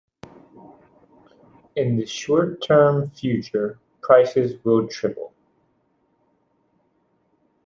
In 1.75 1.95
the 1.95 2.07
short 2.07 2.63
term 2.63 3.11
future, 3.11 3.77
prices 4.01 4.55
will 4.65 4.87
triple. 4.87 5.31